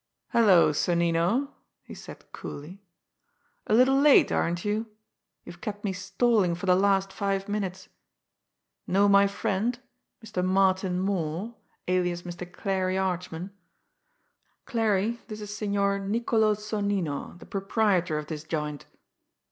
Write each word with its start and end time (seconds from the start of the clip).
"Hello, 0.29 0.71
Sonnino!" 0.71 1.49
he 1.83 1.93
said 1.93 2.31
coolly. 2.31 2.81
"A 3.67 3.75
little 3.75 4.01
late, 4.01 4.31
aren't 4.31 4.65
you? 4.65 4.87
You've 5.43 5.61
kept 5.61 5.83
me 5.83 5.93
stalling 5.93 6.55
for 6.55 6.65
the 6.65 6.75
last 6.75 7.13
five 7.13 7.47
minutes. 7.47 7.87
Know 8.87 9.07
my 9.07 9.27
friend 9.27 9.77
Mr. 10.25 10.43
Martin 10.43 10.99
Moore, 10.99 11.53
alias 11.87 12.23
Mr. 12.23 12.51
Clarie 12.51 12.97
Archman? 12.97 13.51
Clarie, 14.65 15.19
this 15.27 15.39
is 15.39 15.55
Signor 15.55 15.99
Niccolo 15.99 16.55
Sonnino, 16.55 17.37
the 17.37 17.45
proprietor 17.45 18.17
of 18.17 18.25
this 18.25 18.43
joint." 18.43 18.87